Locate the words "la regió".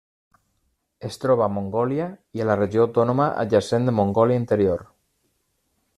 2.51-2.87